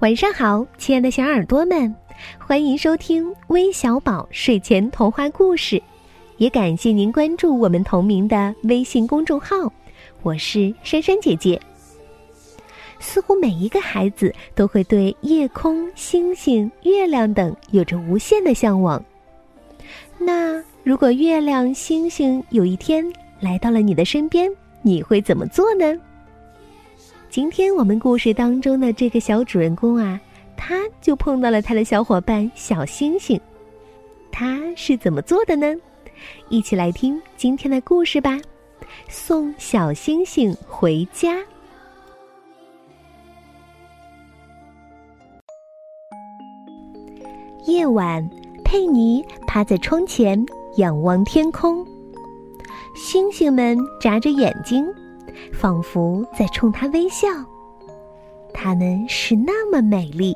[0.00, 1.92] 晚上好，亲爱的小耳朵们，
[2.38, 5.82] 欢迎收听微小宝睡前童话故事，
[6.36, 9.56] 也感谢您关注我们同名的微信公众号。
[10.22, 11.58] 我是珊珊姐姐。
[12.98, 19.02] 似乎每一个孩子都会对夜空、星星、月亮等有着无限的向往。
[20.18, 25.98] 那如果月亮、星星有一天来到了你的身边，你会怎么做呢？
[27.36, 30.18] 今天我们故事当中的这个小主人公啊，
[30.56, 33.38] 他就碰到了他的小伙伴小星星，
[34.32, 35.66] 他是怎么做的呢？
[36.48, 38.40] 一起来听今天的故事吧。
[39.10, 41.36] 送小星星回家。
[47.66, 48.26] 夜晚，
[48.64, 50.42] 佩妮趴在窗前
[50.78, 51.86] 仰望天空，
[52.94, 54.86] 星星们眨着眼睛。
[55.52, 57.28] 仿佛在冲他微笑，
[58.52, 60.34] 他们是那么美丽，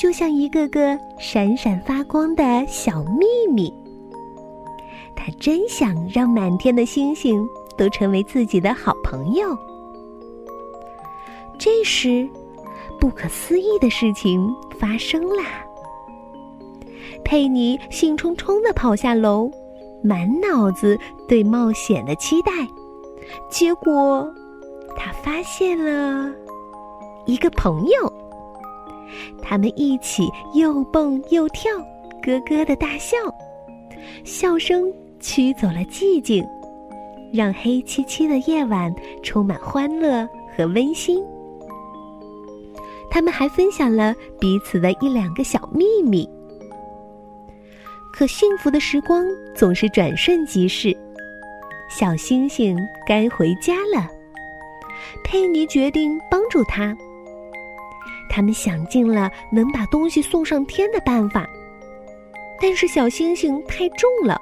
[0.00, 3.72] 就像一个个闪闪发光的小秘密。
[5.16, 7.46] 他真想让满天的星星
[7.78, 9.56] 都成为自己的好朋友。
[11.58, 12.28] 这时，
[13.00, 15.44] 不可思议的事情发生啦！
[17.24, 19.50] 佩妮兴冲冲的跑下楼，
[20.02, 22.50] 满脑子对冒险的期待。
[23.48, 24.32] 结果，
[24.96, 26.32] 他发现了
[27.26, 28.12] 一个朋友。
[29.42, 31.70] 他们一起又蹦又跳，
[32.22, 33.16] 咯咯的大笑，
[34.24, 36.44] 笑声驱走了寂静，
[37.32, 41.22] 让黑漆漆的夜晚充满欢乐和温馨。
[43.10, 46.28] 他们还分享了彼此的一两个小秘密。
[48.12, 50.96] 可幸福的时光总是转瞬即逝。
[51.96, 54.10] 小星星该回家了，
[55.22, 56.92] 佩妮决定帮助他。
[58.28, 61.48] 他们想尽了能把东西送上天的办法，
[62.60, 64.36] 但是小星星太重了，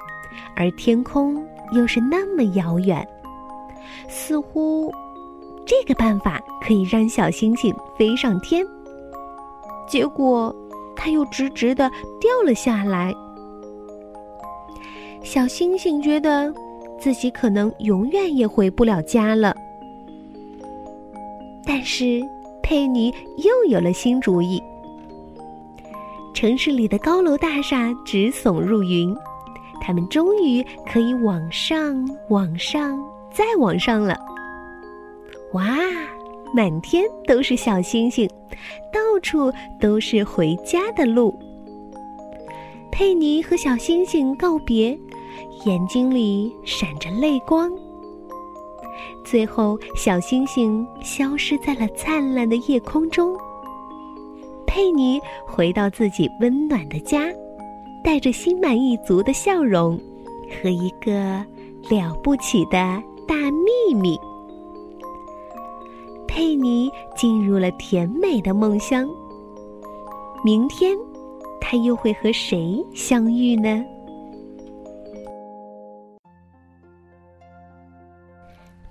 [0.55, 3.07] 而天空又是那么遥远，
[4.07, 4.91] 似乎
[5.63, 8.65] 这个办法可以让小星星飞上天。
[9.87, 10.51] 结果，
[10.95, 11.87] 它又直直的
[12.19, 13.13] 掉了下来。
[15.21, 16.51] 小星星觉得。
[17.03, 19.53] 自己可能永远也回不了家了，
[21.65, 22.21] 但是
[22.61, 24.63] 佩妮又有了新主意。
[26.33, 29.13] 城市里的高楼大厦直耸入云，
[29.81, 32.97] 他们终于可以往上、往上、
[33.33, 34.17] 再往上了。
[35.51, 35.77] 哇，
[36.55, 38.29] 满天都是小星星，
[38.93, 41.37] 到处都是回家的路。
[42.93, 44.97] 佩妮和小星星告别。
[45.65, 47.71] 眼睛里闪着泪光，
[49.23, 53.35] 最后小星星消失在了灿烂的夜空中。
[54.65, 57.27] 佩妮回到自己温暖的家，
[58.03, 59.99] 带着心满意足的笑容
[60.49, 61.45] 和一个
[61.89, 64.17] 了不起的大秘密。
[66.27, 69.07] 佩妮进入了甜美的梦乡。
[70.43, 70.97] 明天，
[71.61, 73.85] 她又会和谁相遇呢？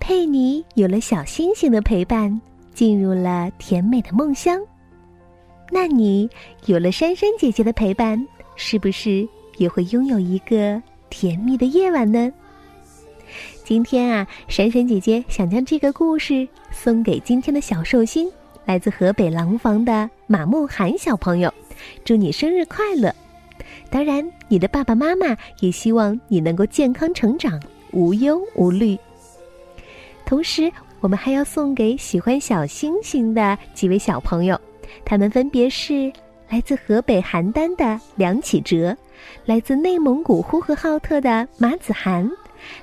[0.02, 2.40] 佩妮有了小星星的陪伴，
[2.74, 4.60] 进入了甜美的梦乡。
[5.70, 6.28] 那你
[6.66, 8.26] 有了珊珊姐姐的陪伴，
[8.56, 9.26] 是不是
[9.58, 12.32] 也会拥有一个甜蜜的夜晚呢？
[13.62, 18.28] 今天啊，珊珊姐姐想将这个故事送给今天的小寿星，
[18.64, 21.54] 来自河北廊坊的马梦涵小朋友，
[22.04, 23.14] 祝你生日快乐！
[23.88, 27.62] 当然，你的爸爸妈妈也希望你能够健康成长，
[27.92, 28.98] 无忧无虑。
[30.32, 34.58] 同时，我们还要送给喜欢小星星的几位小朋友，
[35.04, 36.10] 他们分别是
[36.48, 38.96] 来自河北邯郸的梁启哲，
[39.44, 42.26] 来自内蒙古呼和浩特的马子涵，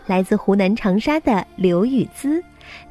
[0.05, 2.39] 来自湖南长沙的刘雨姿，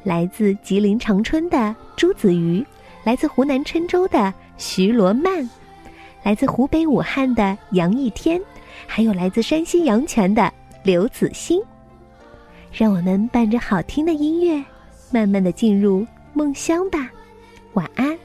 [0.03, 2.61] 来自吉林长春的朱子瑜，
[3.05, 5.49] 来自湖南郴州的徐罗曼，
[6.21, 8.37] 来自湖北武汉的杨一天，
[8.85, 10.51] 还有来自山西阳泉的
[10.83, 11.61] 刘子欣。
[12.71, 14.63] 让我们伴着好听的音乐，
[15.11, 17.09] 慢慢的进入梦乡吧。
[17.73, 18.17] 晚安。